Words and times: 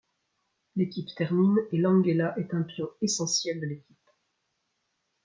L'équipe 0.75 1.09
termine 1.15 1.57
et 1.71 1.77
Langella 1.77 2.33
est 2.39 2.55
un 2.55 2.63
pion 2.63 2.89
essentiel 3.03 3.61
de 3.61 3.67
l'équipe. 3.67 4.09